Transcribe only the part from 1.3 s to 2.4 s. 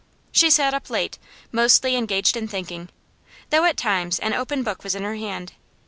mostly engaged